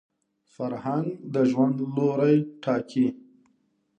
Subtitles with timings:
[0.53, 3.07] فرهنګ د ژوند لوري ټاکي